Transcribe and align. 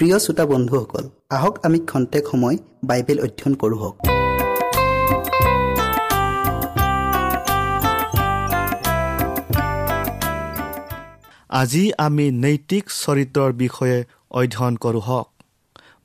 প্ৰিয় 0.00 0.18
শ্ৰোতা 0.24 0.44
বন্ধুসকল 0.46 1.04
আহক 1.36 1.54
আমি 1.66 1.78
খন্তেক 1.90 2.24
সময় 2.30 2.56
বাইবেল 2.88 3.18
অধ্যয়ন 3.26 3.54
কৰোঁ 3.62 3.78
হওক। 3.82 3.96
আজি 11.60 11.84
আমি 12.06 12.26
নৈতিক 12.44 12.84
চৰিত্ৰৰ 13.02 13.50
বিষয়ে 13.62 13.98
অধ্যয়ন 14.38 14.74
কৰোঁ 14.84 15.02
হওক। 15.08 15.28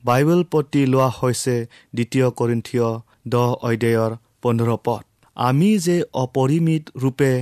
বাইবেল 0.04 0.40
প্ৰতি 0.52 0.82
লোৱা 0.92 1.08
হৈছে 1.18 1.56
দ্বিতীয় 1.96 2.26
কৰিন্থিয় 2.38 2.88
দহ 3.32 3.48
অধ্যায়ৰ 3.68 4.12
পোন্ধৰ 4.42 4.70
পদ। 4.86 5.02
আমি 5.36 5.70
যে 5.86 5.96
অপৰিমিত 6.24 6.84
ৰূপে 7.02 7.32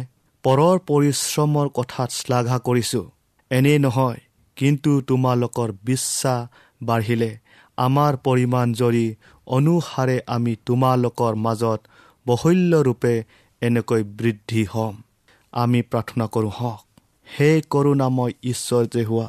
পৰৰ 0.44 0.76
পৰিশ্ৰমৰ 0.88 1.66
কথাত 1.78 2.10
শ্লাঘা 2.18 2.58
কৰিছোঁ 2.66 3.04
এনে 3.50 3.74
নহয়। 3.86 4.20
কিন্তু 4.56 5.00
তোমালোকৰ 5.00 5.72
বিশ্বাস 5.84 6.48
বাঢ়িলে। 6.82 7.38
আমাৰ 7.76 8.16
পৰিমাণ 8.16 8.72
জৰি 8.72 9.06
অনুসাৰে 9.46 10.20
আমি 10.26 10.56
তোমালোকৰ 10.66 11.34
মাজত 11.34 11.80
বহল্যৰূপে 12.26 13.14
এনেকৈ 13.62 14.02
বৃদ্ধি 14.02 14.64
হ'ম। 14.64 14.94
আমি 15.52 15.82
প্ৰাৰ্থনা 15.82 16.26
কৰোঁ 16.26 16.50
হওক। 16.50 16.82
হে 17.40 17.50
কৰোণাময় 17.70 18.32
ঈশ্বৰ 18.42 18.82
যে 18.94 19.04
হোৱা 19.04 19.28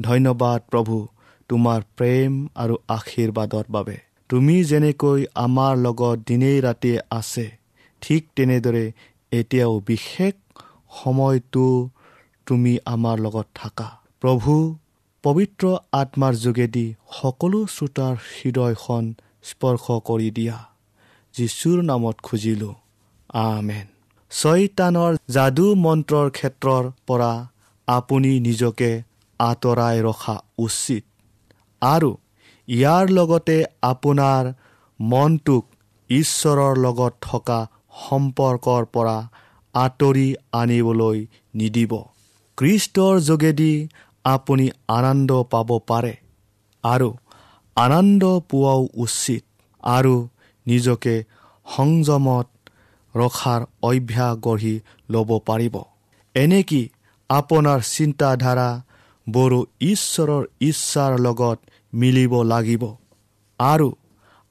ধন্যবাদ 0.00 0.60
প্ৰভু 0.70 0.96
তোমাৰ 1.48 1.80
প্ৰেম 1.96 2.46
আৰু 2.54 2.74
আশীৰ্বাদৰ 2.88 3.64
বাবে। 3.70 3.96
তুমি 4.28 4.56
যেনেকৈ 4.64 5.24
আমাৰ 5.34 5.76
লগত 5.76 6.16
দিনেই 6.26 6.60
ৰাতিয়ে 6.60 6.98
আছে 7.10 7.46
ঠিক 8.02 8.22
তেনেদৰে 8.36 8.92
এতিয়াও 9.32 9.80
বিশেষ 9.86 10.34
সময়টো 11.04 11.66
তুমি 12.46 12.78
আমাৰ 12.84 13.16
লগত 13.18 13.46
থাকা। 13.54 13.99
প্ৰভু 14.22 14.54
পবিত্ৰ 15.22 15.76
আত্মাৰ 15.92 16.34
যোগেদি 16.34 16.94
সকলো 17.20 17.58
শ্ৰোতাৰ 17.66 18.16
হৃদয়খন 18.28 19.04
স্পৰ্শ 19.42 19.84
কৰি 20.04 20.30
দিয়া। 20.30 20.58
যীশুৰ 21.34 21.78
নামত 21.82 22.16
খুজিলোঁ। 22.22 22.74
আমেন। 23.32 23.86
ছয়তানৰ 24.30 25.16
যাদু 25.28 25.74
মন্ত্ৰৰ 25.74 26.30
ক্ষেত্ৰৰ 26.30 26.90
পৰা 27.06 27.32
আপুনি 27.88 28.40
নিজকে 28.40 28.90
আঁতৰাই 29.38 29.96
ৰখা 30.02 30.36
উচিত 30.58 31.04
আৰু 31.82 32.10
ইয়াৰ 32.68 33.04
লগতে 33.08 33.64
আপোনাৰ 33.82 34.52
মনটোক 35.00 35.64
ঈশ্বৰৰ 36.10 36.76
লগত 36.76 37.12
থকা 37.20 37.58
সম্পৰ্কৰ 38.08 38.84
পৰা 38.84 39.28
আঁতৰি 39.74 40.34
আনিবলৈ 40.52 41.26
নিদিব। 41.54 41.92
কৃষ্টৰ 42.56 43.20
যোগেদি 43.20 43.88
আপুনি 44.24 44.66
আনন্দ 44.88 45.30
পাব 45.52 45.70
পাৰে 45.88 46.14
আৰু 46.84 47.08
আনন্দ 47.76 48.22
পোৱাও 48.50 48.80
উচিত 49.04 49.44
আৰু 49.82 50.14
নিজকে 50.66 51.14
সংযমত 51.66 52.46
ৰখাৰ 53.14 53.60
অভ্যাস 53.82 54.32
গঢ়ি 54.46 54.74
ল'ব 55.08 55.30
পাৰিব। 55.46 55.74
এনেকি 56.34 56.82
আপোনাৰ 57.30 57.80
চিন্তাধাৰা 57.88 58.68
বড়ো 59.26 59.60
ঈশ্বৰৰ 59.82 60.44
ইচ্ছাৰ 60.60 61.12
লগত 61.18 61.58
মিলিব 61.92 62.32
লাগিব 62.44 62.82
আৰু 63.60 63.88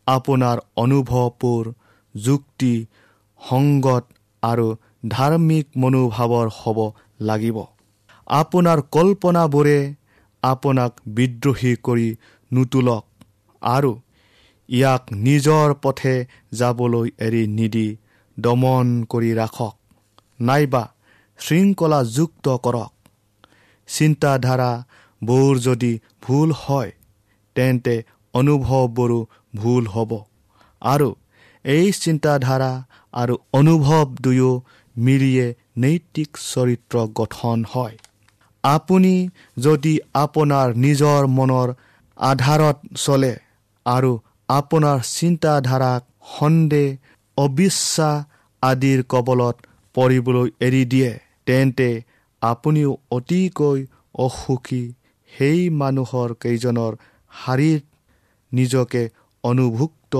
আপোনাৰ 0.07 0.57
অনুভৱবোৰ 0.75 1.63
যুক্তি 2.15 2.73
সংগত 3.41 4.03
আৰু 4.43 4.67
ধাৰ্মিক 5.07 5.65
মনোভাৱৰ 5.77 6.47
হ'ব 6.59 6.79
লাগিব। 7.21 7.57
আপোনাৰ 8.29 8.79
কল্পনাবোৰে 8.91 9.79
আপোনাক 10.43 10.91
বিদ্ৰোহী 11.15 11.71
কৰি 11.83 12.09
নোতোলক 12.51 13.03
আৰু 13.61 13.91
ইয়াক 14.69 15.03
নিজৰ 15.25 15.73
পথে 15.83 16.15
যাবলৈ 16.51 17.07
এৰি 17.27 17.43
নিদি 17.53 17.87
দমন 18.37 18.87
কৰি 19.11 19.31
ৰাখক 19.33 19.75
নাইবা 20.41 20.83
শৃংখলাযুক্ত 21.39 22.55
কৰক। 22.65 22.91
চিন্তাধাৰাবোৰ 23.89 25.51
যদি 25.59 25.93
ভুল 26.23 26.49
হয় 26.59 26.91
তেন্তে 27.55 27.95
অনুভৱবোৰো 28.33 29.19
ভুল 29.55 29.87
হ'ব 29.87 30.11
আৰু 30.81 31.09
এই 31.65 31.87
চিন্তাধাৰা 32.01 32.71
আৰু 33.13 33.35
অনুভৱ 33.53 34.05
দুয়ো 34.21 34.51
মিলিয়ে 34.95 35.47
নৈতিক 35.77 36.29
চৰিত্ৰ 36.43 36.95
গঠন 37.19 37.65
হয়। 37.73 37.97
আপুনি 38.63 39.13
যদি 39.57 39.93
আপোনাৰ 40.15 40.67
নিজৰ 40.75 41.27
মনৰ 41.27 41.69
আধাৰত 42.17 42.77
চলে 42.97 43.33
আৰু 43.85 44.11
আপোনাৰ 44.49 44.97
চিন্তাধাৰাক 45.09 46.01
সন্দেহ 46.37 46.87
অবিশ্বাস 47.37 48.25
আদিৰ 48.63 48.99
কবলত 49.09 49.55
পৰিবলৈ 49.95 50.47
এৰি 50.59 50.83
দিয়ে 50.85 51.11
তেন্তে 51.45 51.89
আপুনিও 52.41 52.91
অতিকৈ 53.11 53.79
অসুখী 54.17 54.83
সেই 55.31 55.61
মানুহৰ 55.81 56.29
কেইজনৰ 56.41 56.93
শাৰীত 57.33 57.83
নিজকে 58.51 59.03
অনুভুক্ত 59.43 60.13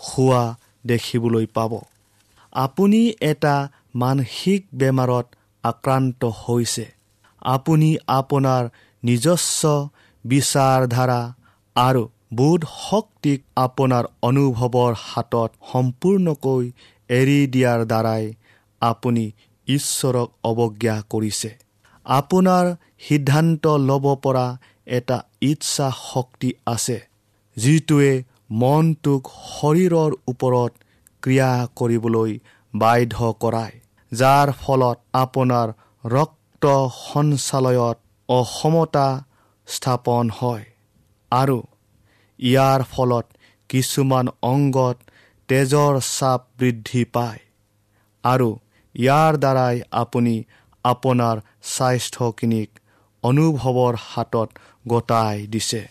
হোৱা 0.00 0.42
দেখিবলৈ 0.86 1.46
পাব। 1.54 1.72
আপুনি 2.52 3.00
এটা 3.20 3.54
মানসিক 3.94 4.60
বেমাৰত 4.74 5.26
আক্ৰান্ত 5.64 6.20
হৈছে। 6.42 6.86
আপুনি 7.44 7.90
আপোনাৰ 8.08 8.62
নিজস্ব 9.02 9.62
বিচাৰধাৰা 10.24 11.20
আৰু 11.76 12.02
বোধ 12.32 12.62
শক্তিক 12.80 13.38
আপোনাৰ 13.56 14.04
অনুভৱৰ 14.22 14.92
হাতত 15.04 15.50
সম্পূৰ্ণকৈ 15.72 16.64
এৰি 17.10 17.38
দিয়াৰ 17.46 17.80
দ্বাৰাই 17.86 18.24
আপুনি 18.82 19.24
ঈশ্বৰক 19.68 20.28
অৱজ্ঞা 20.44 20.96
কৰিছে। 21.10 21.50
আপোনাৰ 22.06 22.66
সিদ্ধান্ত 23.00 23.64
ল'ব 23.88 24.06
পৰা 24.22 24.46
এটা 24.86 25.18
ইচ্ছা 25.42 25.88
শক্তি 26.12 26.50
আছে 26.66 26.98
যিটোৱে 27.56 28.12
মনটোক 28.52 29.22
শৰীৰৰ 29.50 30.12
ওপৰত 30.28 30.72
ক্ৰিয়া 31.22 31.50
কৰিবলৈ 31.76 32.32
বাধ্য 32.74 33.16
কৰায় 33.40 33.74
যাৰ 34.12 34.48
ফলত 34.60 34.96
আপোনাৰ 35.14 35.68
ৰক্ত 36.04 36.41
সঞ্চালয়ত 37.06 37.98
অসমতা 38.28 39.08
স্থাপন 39.68 40.24
হয়। 40.30 40.64
আৰু 41.32 41.58
ইয়াৰ 42.38 42.80
ফলত 42.92 43.26
কিছুমান 43.70 44.26
অংগত 44.42 44.96
তেজৰ 45.48 45.94
চাপ 46.18 46.40
বৃদ্ধি 46.58 47.04
পায়। 47.04 47.40
আৰু 48.24 48.48
ইয়াৰ 48.94 49.32
দ্বাৰাই 49.36 49.76
আপুনি 49.92 50.34
আপোনাৰ 50.84 51.36
স্বাস্থ্যখিনিক 51.62 52.70
অনুভৱৰ 53.22 53.94
হাতত 54.08 54.48
গতাই 54.88 55.46
দিছে। 55.46 55.82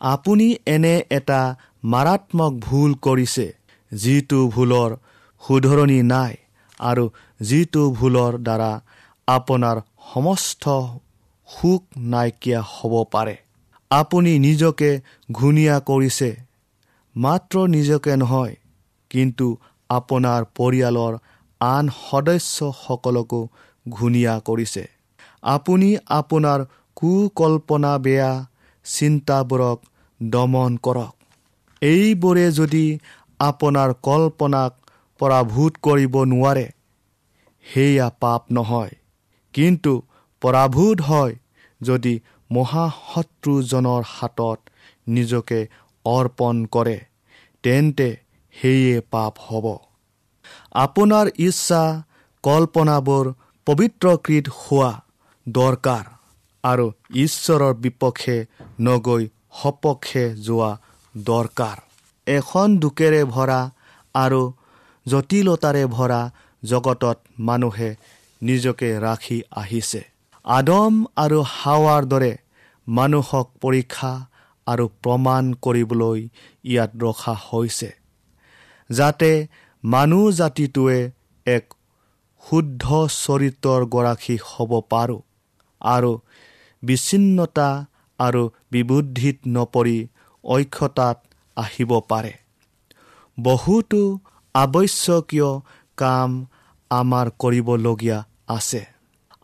আপুনি 0.00 0.46
এনে 0.66 0.94
এটা 1.10 1.40
মাৰাত্মক 1.84 2.52
ভুল 2.60 2.90
কৰিছে 2.94 3.46
যিটো 3.92 4.40
ভুলৰ 4.48 4.90
শুধৰণি 5.42 6.02
নাই 6.02 6.34
আৰু 6.80 7.04
যিটো 7.40 7.82
ভুলৰ 7.90 8.32
দ্বাৰা 8.38 8.72
আপোনাৰ 9.28 9.76
সমস্ত 10.14 10.64
সুখ 11.48 11.82
নাইকিয়া 11.96 12.60
হ'ব 12.62 12.94
পাৰে। 13.12 13.36
আপুনি 13.90 14.32
নিজকে 14.38 14.90
ঘূণীয়া 15.32 15.76
কৰিছে। 15.80 16.30
মাত্ৰ 17.16 17.54
নিজকে 17.68 18.16
নহয় 18.16 18.54
কিন্তু 19.10 19.46
আপোনাৰ 19.90 20.40
পৰিয়ালৰ 20.58 21.14
আন 21.60 21.84
সদস্যসকলকো 22.00 23.40
ঘূণীয়া 23.88 24.34
কৰিছে। 24.40 24.84
আপুনি 25.42 25.88
আপোনাৰ 26.10 26.64
কুকল্পনা 26.96 27.92
বেয়া 27.98 28.30
চিন্তাবোৰক 28.84 29.78
দমন 30.22 30.76
কৰক। 30.76 31.14
এইবোৰে 31.82 32.46
যদি 32.52 32.86
আপোনাৰ 33.40 33.94
কল্পনাক 34.02 34.72
পৰাভূত 35.20 35.72
কৰিব 35.82 36.14
নোৱাৰে 36.24 36.66
সেয়া 37.66 38.08
পাপ 38.20 38.42
নহয়। 38.50 38.97
কিন্তু 39.58 39.92
পৰাভূত 40.42 40.98
হয় 41.08 41.34
যদি 41.80 42.14
মহাশত্ৰুজনৰ 42.50 44.02
হাতত 44.14 44.58
নিজকে 45.16 45.60
অৰ্পণ 46.04 46.56
কৰে 46.74 46.98
তেন্তে 47.64 48.08
সেয়ে 48.56 48.96
পাপ 49.14 49.34
হ'ব। 49.46 49.66
আপোনাৰ 50.84 51.26
ইচ্ছা 51.46 51.82
কল্পনাবোৰ 52.44 53.24
পবিত্ৰকৃত 53.66 54.46
হোৱা 54.58 54.92
দৰকাৰ 55.46 56.04
আৰু 56.64 56.86
ঈশ্বৰৰ 57.24 57.72
বিপক্ষে 57.84 58.36
নগৈ 58.80 59.24
সপক্ষে 59.60 60.24
যোৱা 60.46 60.70
দৰকাৰ। 61.14 61.76
এখন 62.26 62.68
দুখেৰে 62.82 63.22
ভৰা 63.34 63.60
আৰু 64.14 64.42
জটিলতাৰে 65.06 65.84
ভৰা 65.96 66.20
জগতত 66.62 67.18
মানুহে 67.48 67.90
নিজকে 68.40 68.88
ৰাখি 69.00 69.38
আহিছে। 69.52 70.02
আদম 70.44 70.94
আৰু 71.16 71.38
হাৱাৰ 71.52 72.02
দৰে 72.04 72.32
মানুহক 72.86 73.48
পৰীক্ষা 73.60 74.12
আৰু 74.66 74.84
প্ৰমাণ 75.02 75.44
কৰিবলৈ 75.64 76.20
ইয়াত 76.64 76.90
ৰখা 77.02 77.34
হৈছে 77.46 77.90
যাতে 78.90 79.30
মানুহ 79.84 80.24
জাতিটোৱে 80.30 80.98
এক 81.46 81.64
শুদ্ধ 82.44 82.84
চৰিত্ৰৰ 83.16 83.82
গৰাকী 83.94 84.36
হ'ব 84.48 84.72
পাৰোঁ 84.90 85.20
আৰু 85.80 86.12
বিচ্ছিন্নতা 86.82 87.68
আৰু 88.18 88.42
বিবুদ্ধিত 88.70 89.38
নপৰি 89.46 89.98
ঐক্যতাত 90.44 91.18
আহিব 91.56 91.90
পাৰে। 92.10 92.32
বহুতো 93.38 94.00
আৱশ্যকীয় 94.54 95.50
কাম 95.98 96.30
আমাৰ 96.90 97.26
কৰিবলগীয়া 97.38 98.18
আছে। 98.48 98.82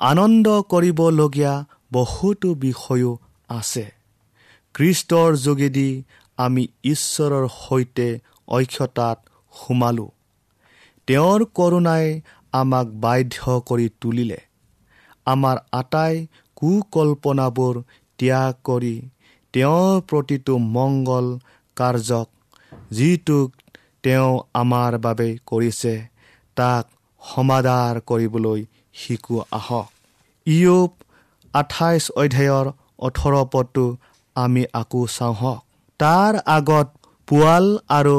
আনন্দ 0.01 0.47
কৰিবলগীয়া 0.71 1.53
বহুতো 1.93 2.49
বিষয়ো 2.55 3.11
আছে। 3.49 3.85
খ্ৰীষ্টৰ 4.75 5.31
যোগেদি 5.37 5.89
আমি 6.39 6.63
ঈশ্বৰৰ 6.85 7.45
সৈতে 7.59 8.09
ঐক্যতাত 8.49 9.19
সোমালোঁ। 9.55 10.11
তেওঁৰ 11.09 11.41
কৰোণাই 11.55 12.07
আমাক 12.53 12.87
বাধ্য 13.05 13.61
কৰি 13.69 13.89
তুলিলে। 14.01 14.41
আমাৰ 15.27 15.57
আটাই 15.73 16.15
কুকল্পনাবোৰ 16.57 17.75
ত্যাগ 18.19 18.55
কৰি 18.65 18.95
তেওঁৰ 19.55 19.95
প্ৰতিটো 20.09 20.55
মংগল 20.59 21.27
কাৰ্যক 21.77 22.29
যিটোক 22.91 23.49
তেওঁ 24.03 24.33
আমাৰ 24.55 24.93
বাবে 24.99 25.29
কৰিছে 25.47 25.95
তাক 26.57 26.85
সমাধাৰ 27.23 28.01
কৰিবলৈ 28.01 28.61
শিকো 28.95 29.37
আহক। 29.59 29.89
ইয়ুব 30.47 30.91
আঠাইছ 31.55 32.05
অধ্যায়ৰ 32.23 32.67
ওঠৰ 33.07 33.35
পদটো 33.53 33.87
আমি 34.37 34.63
আকৌ 34.81 35.03
চাওঁ 35.17 35.57
তাৰ 36.01 36.33
আগত 36.57 36.89
পোৱাল 37.29 37.67
আৰু 37.99 38.19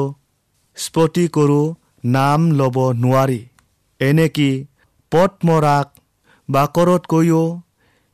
স্ফটিকৰো 0.76 1.60
নাম 2.16 2.40
ল'ব 2.58 2.76
নোৱাৰি। 3.02 3.40
এনেকি 4.00 4.50
পদ্মৰাগ 5.12 5.86
বাকৰতকৈও 6.48 7.42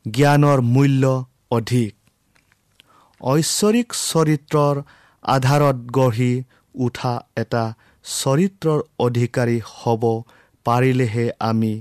জ্ঞানৰ 0.05 0.59
মূল্য 0.75 1.05
অধিক। 1.51 1.93
ঐশ্বৰিক 3.21 3.89
চৰিত্ৰৰ 4.01 4.77
আধাৰত 5.25 5.77
গঢ়ি 5.97 6.33
উঠা 6.75 7.15
এটা 7.37 7.65
চৰিত্ৰৰ 8.05 8.81
অধিকাৰী 8.99 9.59
হ'ব 9.71 10.03
পাৰিলেহে 10.67 11.27
আমি 11.51 11.73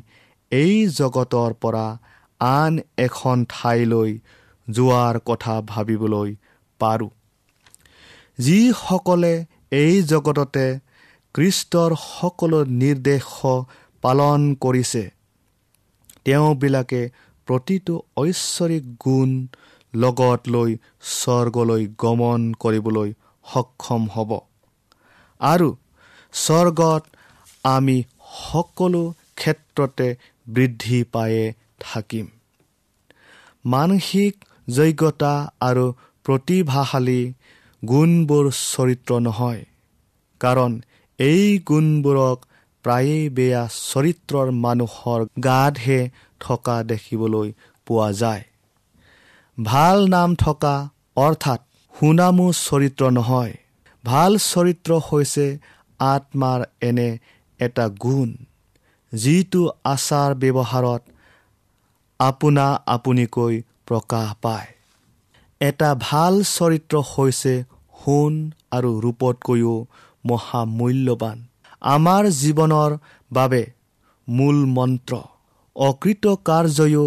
এই 0.51 0.75
জগতৰ 0.95 1.51
পৰা 1.61 1.87
আন 2.41 2.79
এখন 2.97 3.43
ঠাইলৈ 3.49 4.11
যোৱাৰ 4.67 5.19
কথা 5.25 5.55
ভাবিবলৈ 5.67 6.29
পাৰোঁ। 6.79 7.11
যিসকলে 8.37 9.33
এই 9.77 9.95
জগততে 10.03 10.65
কৃষ্টৰ 11.35 11.91
সকলো 12.03 12.59
নিৰ্দেশ 12.81 13.27
পালন 14.03 14.41
কৰিছে 14.63 15.03
তেওঁবিলাকে 16.25 17.01
প্ৰতিটো 17.47 17.93
ঐশ্বৰিক 18.17 18.83
গুণ 19.05 19.29
লগত 19.93 20.41
লৈ 20.55 20.71
স্বৰ্গলৈ 21.11 21.83
গমন 21.97 22.41
কৰিবলৈ 22.63 23.09
সক্ষম 23.45 24.03
হ'ব। 24.15 24.31
আৰু 25.41 25.69
স্বৰ্গত 26.33 27.03
আমি 27.65 27.97
সকলো 28.41 29.03
ক্ষেত্ৰতে 29.39 30.07
বৃদ্ধি 30.47 31.03
পায়ে 31.03 31.53
থাকিম। 31.79 32.27
মানসিক 33.65 34.33
যোগ্যতা 34.69 35.33
আৰু 35.61 35.85
প্ৰতিভাশালী 36.25 37.21
গুণবোৰ 37.83 38.45
চৰিত্ৰ 38.51 39.19
নহয় 39.19 39.61
কাৰণ 40.41 40.71
এই 41.19 41.59
গুণবোৰক 41.67 42.37
প্ৰায়েই 42.85 43.29
বেয়া 43.29 43.63
চৰিত্ৰৰ 43.91 44.47
মানুহৰ 44.65 45.19
গাতহে 45.43 45.99
থকা 46.39 46.83
দেখিবলৈ 46.83 47.53
পোৱা 47.87 48.11
যায়। 48.11 48.43
ভাল 49.57 49.97
নাম 50.07 50.35
থকা 50.35 50.75
অৰ্থাৎ 51.15 51.59
সুনামো 51.93 52.47
চৰিত্ৰ 52.51 53.03
নহয়। 53.11 53.53
ভাল 54.03 54.31
চৰিত্ৰ 54.37 54.91
হৈছে 55.07 55.57
আত্মাৰ 55.99 56.61
এনে 56.81 57.09
এটা 57.59 57.85
গুণ। 58.03 58.29
যিটো 59.13 59.61
আচাৰ 59.83 60.31
ব্যৱহাৰত 60.35 61.01
আপোনা 62.19 62.67
আপুনিকৈ 62.85 63.61
প্ৰকাশ 63.85 64.27
পায়। 64.41 64.67
এটা 65.61 65.89
ভাল 66.01 66.33
চৰিত্ৰ 66.43 66.95
হৈছে 67.11 67.53
সোণ 67.99 68.33
আৰু 68.71 68.91
ৰূপতকৈও 69.01 69.75
মহামূল্যৱান। 70.25 71.37
আমাৰ 71.81 72.23
জীৱনৰ 72.41 72.91
বাবে 73.31 73.61
মূল 74.27 74.57
মন্ত্ৰ। 74.65 75.13
অকৃতকাৰ্যয়ো 75.75 77.05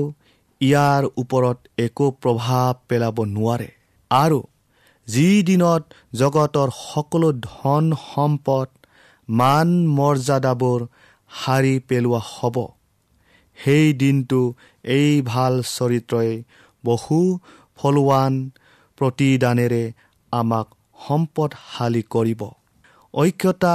ইয়াৰ 0.60 1.02
ওপৰত 1.16 1.58
একো 1.78 2.06
প্ৰভাৱ 2.22 2.74
পেলাব 2.88 3.16
নোৱাৰে। 3.24 3.70
আৰু 4.10 4.40
যি 5.08 5.28
দিনত 5.42 5.82
জগতৰ 6.14 6.68
সকলো 6.76 7.28
ধন 7.32 7.84
সম্পদ 8.04 8.68
মান 9.28 9.68
মৰ্যাদাবোৰ 9.88 10.80
সাৰি 11.42 11.74
পেলোৱা 11.88 12.20
হ'ব। 12.28 12.56
সেই 13.58 13.86
দিনটো 13.92 14.40
এই 14.96 15.10
ভাল 15.26 15.54
চৰিত্ৰই 15.68 16.30
বহু 16.84 17.18
ফলোৱান 17.78 18.32
প্ৰতিদানেৰে 18.98 19.84
আমাক 20.32 20.66
সম্পদশালী 20.98 22.02
কৰিব। 22.14 22.42
ঐক্যতা 23.14 23.74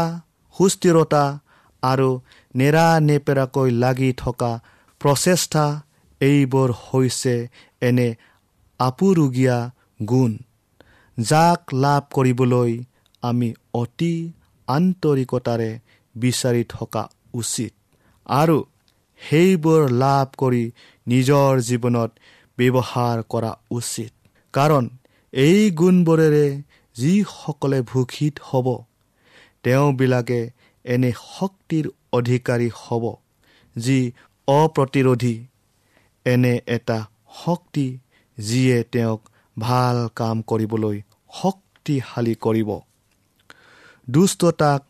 সুস্থিৰতা 0.55 1.23
আৰু 1.83 2.09
নেৰা 2.55 2.87
নেপেৰাকৈ 2.99 3.69
লাগি 3.83 4.11
থকা 4.17 4.51
প্ৰচেষ্টা 5.01 5.65
এইবোৰ 6.21 6.69
হৈছে 6.83 7.35
এনে 7.81 8.09
আপুৰুগীয়া 8.79 9.57
গুণ 10.09 10.31
যাক 11.17 11.61
লাভ 11.83 12.03
কৰিবলৈ 12.15 12.71
আমি 13.23 13.49
অতি 13.73 14.13
আন্তৰিকতাৰে 14.67 15.71
বিচাৰি 16.15 16.63
থকা 16.69 17.03
উচিত। 17.33 17.73
আৰু 18.25 18.57
সেইবোৰ 19.21 19.89
লাভ 19.89 20.27
কৰি 20.37 20.71
নিজৰ 21.07 21.59
জীৱনত 21.59 22.11
ব্যৱহাৰ 22.57 23.23
কৰা 23.29 23.51
উচিত। 23.71 24.11
কাৰণ 24.53 24.89
এই 25.33 25.71
গুণবোৰেৰে 25.71 26.61
যিসকলে 26.95 27.81
ভূষিত 27.81 28.35
হ'ব 28.43 28.67
তেওঁবিলাকে 29.63 30.39
এনে 30.85 31.11
শক্তিৰ 31.37 31.85
অধিকাৰী 32.13 32.69
হ'ব 32.75 33.03
যি 33.75 34.11
অপ্ৰতিৰোধী। 34.47 35.35
এনে 36.25 36.59
এটা 36.67 37.05
শক্তি 37.45 37.99
যিয়ে 38.37 38.83
তেওঁক 38.83 39.21
ভাল 39.59 39.97
কাম 40.15 40.41
কৰিবলৈ 40.41 41.01
শক্তিশালী 41.41 42.35
কৰিব। 42.35 42.69
দুষ্টতাক 44.09 44.81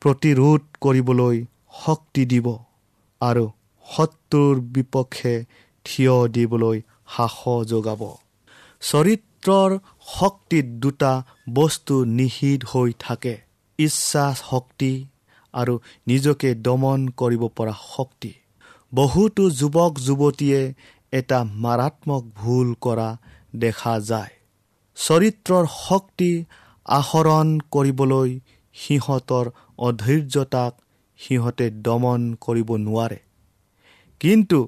প্ৰতিৰোধ 0.00 0.60
কৰিবলৈ 0.80 1.44
শক্তি 1.72 2.22
দিব 2.24 2.46
আৰু 3.20 3.44
শত্ৰুৰ 3.86 4.56
বিপক্ষে 4.72 5.34
থিয় 5.84 6.14
দিবলৈ 6.28 6.78
সাহস 7.16 7.66
যোগাব। 7.66 8.02
চৰিত্ৰৰ 8.82 9.70
শক্তিত 10.06 10.66
দুটা 10.82 11.12
বস্তু 11.54 11.94
নিহিত 12.04 12.60
হৈ 12.72 12.90
থাকে 12.98 13.34
ইচ্ছা 13.78 14.24
শক্তি 14.42 14.92
আৰু 15.54 15.74
নিজকে 16.06 16.50
দমন 16.66 17.00
কৰিব 17.16 17.42
পৰা 17.56 17.74
শক্তি। 17.96 18.32
বহুতো 18.92 19.42
যুৱক 19.50 19.92
যুৱতীয়ে 20.06 20.60
এটা 21.12 21.38
মাৰাত্মক 21.44 22.22
ভুল 22.34 22.68
কৰা 22.80 23.08
দেখা 23.56 23.94
যায়। 24.00 24.32
চৰিত্ৰৰ 24.96 25.64
শক্তি 25.86 26.30
আহৰণ 26.86 27.48
কৰিবলৈ 27.70 28.30
সিহঁতৰ 28.74 29.46
অধৈৰ্যতাক 29.78 30.72
সিহঁতে 31.20 31.66
দমন 31.86 32.20
কৰিব 32.40 32.68
নোৱাৰে। 32.86 33.18
কিন্তু 34.20 34.58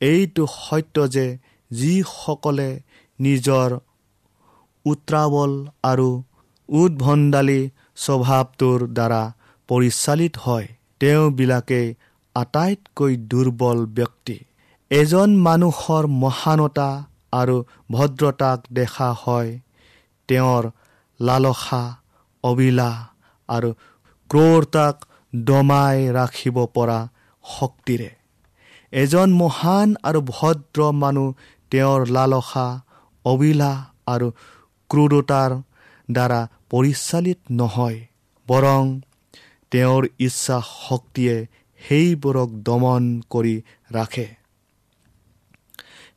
এইটো 0.00 0.44
সত্য 0.56 0.96
যে 1.08 1.26
যিসকলে 1.70 2.68
নিজৰ 3.18 3.70
উত্ৰাৱল 4.84 5.52
আৰু 5.82 6.08
উদ্ভণ্ডালী 6.68 7.60
স্বভাৱটোৰ 7.96 8.80
দ্বাৰা 8.96 9.22
পৰিচালিত 9.68 10.34
হয় 10.44 10.66
তেওঁবিলাকে 11.00 11.80
আটাইতকৈ 12.36 13.12
দুৰ্বল 13.30 13.78
ব্যক্তি। 13.98 14.36
এজন 14.90 15.30
মানুহৰ 15.38 16.04
মহানতা 16.22 16.90
আৰু 17.32 17.56
ভদ্ৰতাক 17.90 18.58
দেখা 18.72 19.08
হয় 19.22 19.50
তেওঁৰ 20.28 20.64
লালসা 21.20 21.82
অবিলাস 22.44 22.96
আৰু 23.48 23.70
ক্ৰৌৰতাক 24.30 24.96
দমাই 25.32 25.98
ৰাখিব 26.12 26.56
পৰা 26.74 26.98
শক্তিৰে। 27.44 28.10
এজন 28.92 29.28
মহান 29.32 29.88
আৰু 30.02 30.20
ভদ্ৰ 30.28 30.80
মানুহ 30.92 31.28
তেওঁৰ 31.70 32.00
লালসা 32.06 32.66
অবিলাস 33.24 33.78
আৰু 34.06 34.28
ক্ৰোধতাৰ 34.90 35.50
দ্বাৰা 36.08 36.40
পৰিচালিত 36.70 37.40
নহয় 37.50 37.98
বৰং 38.48 38.84
তেওঁৰ 39.72 40.02
ইচ্ছা 40.18 40.56
শক্তিয়ে 40.68 41.36
সেইবোৰক 41.80 42.50
দমন 42.62 43.02
কৰি 43.30 43.56
ৰাখে। 43.92 44.28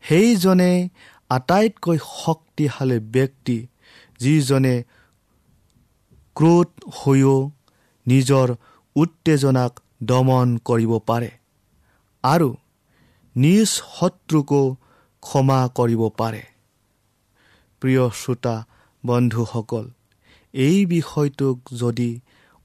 সেইজনে 0.02 0.72
আটাইতকৈ 1.30 1.98
শক্তিশালী 1.98 3.00
ব্যক্তি 3.00 3.58
যিজনে 4.20 4.76
ক্ৰোধ 6.36 6.70
হৈও 7.00 7.38
নিজৰ 8.06 8.48
উত্তেজনাক 8.96 9.80
দমন 10.04 10.52
কৰিব 10.68 10.92
পাৰে 11.08 11.32
আৰু 12.24 12.50
নিজ 13.36 13.68
শত্ৰুকো 13.88 14.62
ক্ষমা 15.24 15.60
কৰিব 15.78 16.02
পাৰে। 16.18 16.44
প্ৰিয় 17.82 18.04
শ্ৰোতা 18.22 18.56
বন্ধুসকল 19.04 19.86
এই 20.54 20.78
বিষয়টোক 20.86 21.74
যদি 21.74 22.10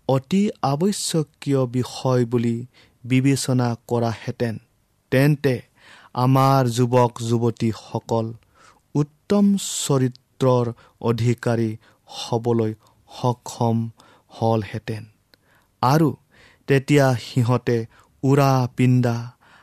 অতি 0.09 0.43
আৱশ্যকীয় 0.63 1.63
বিষয় 1.77 2.25
বুলি 2.25 2.57
বিবেচনা 3.05 3.69
কৰাহেঁতেন 3.89 4.55
তেন্তে 5.13 5.55
আমাৰ 6.15 6.61
যুৱক 6.77 7.13
যুৱতীসকল 7.29 8.27
উত্তম 8.95 9.47
চৰিত্ৰৰ 9.59 10.67
অধিকাৰী 11.03 11.71
হ'বলৈ 12.09 12.73
সক্ষম 13.11 13.77
হ'লহেঁতেন। 14.31 15.10
আৰু 15.83 16.09
তেতিয়া 16.69 17.07
সিহঁতে 17.25 17.79
উৰা 18.23 18.53
পিন্ধা 18.77 19.17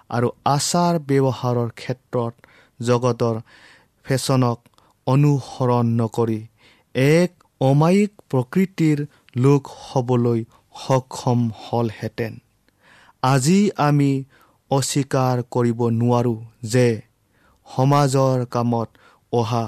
আৰু 0.09 0.27
আচাৰ 0.45 0.93
ব্যৱহাৰৰ 0.99 1.69
ক্ষেত্ৰত 1.81 2.33
জগতৰ 2.79 3.35
ফেশ্বনক 4.05 4.59
অনুসৰণ 5.07 5.85
নকৰি 5.99 6.39
এক 6.95 7.31
অমায়িক 7.61 8.11
প্ৰকৃতিৰ 8.29 8.97
লোক 9.35 9.61
হ'বলৈ 9.85 10.39
সক্ষম 10.75 11.39
হ'লহেঁতেন। 11.63 12.33
আজি 13.23 13.59
আমি 13.77 14.11
অস্বীকাৰ 14.71 15.35
কৰিব 15.51 15.79
নোৱাৰোঁ 15.91 16.39
যে 16.63 16.87
সমাজৰ 17.67 18.45
কামত 18.45 18.89
অহা 19.33 19.65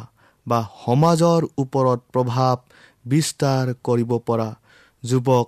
বা 0.47 0.59
সমাজৰ 0.85 1.41
ওপৰত 1.57 1.99
প্ৰভাৱ 2.13 2.55
বিস্তাৰ 3.05 3.65
কৰিব 3.83 4.11
পৰা 4.27 4.49
যুৱক 5.03 5.47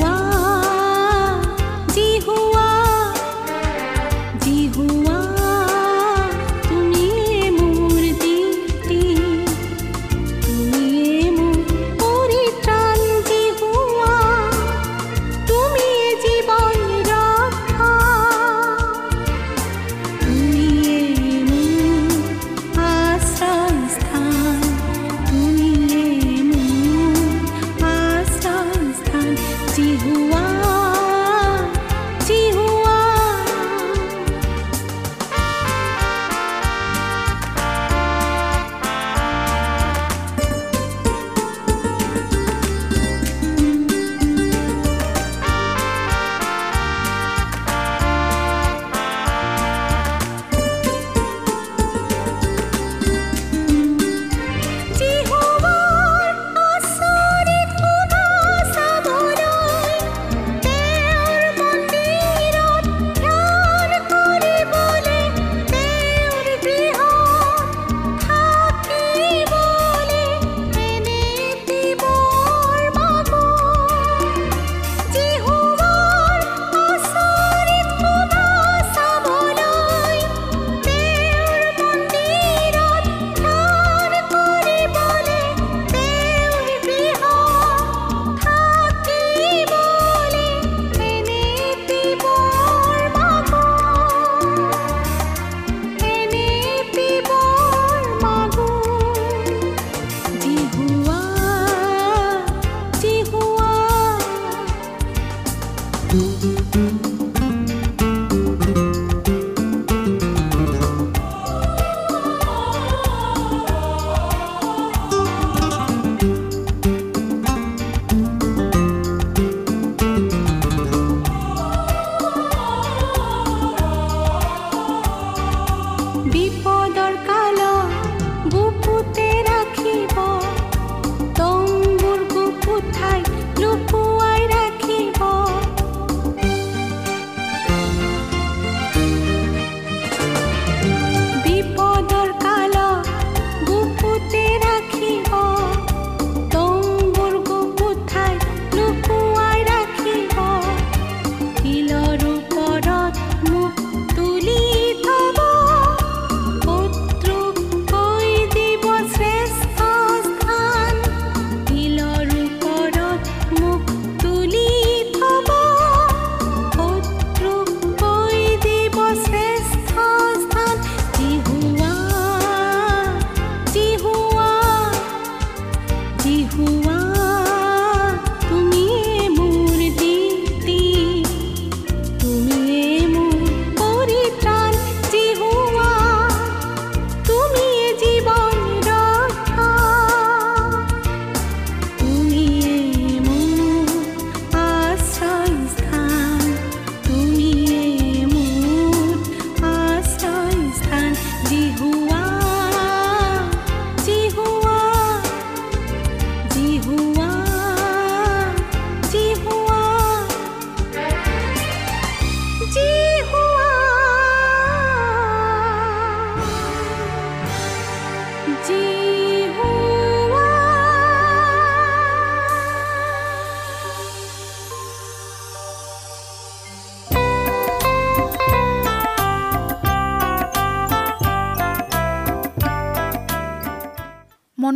why. 0.00 0.39